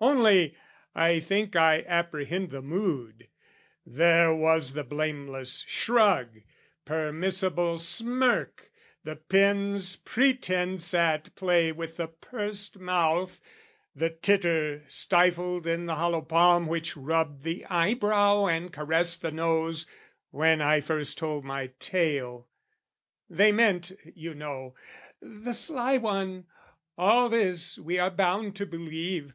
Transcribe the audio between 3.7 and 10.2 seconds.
There was the blameless shrug, permissible smirk, The pen's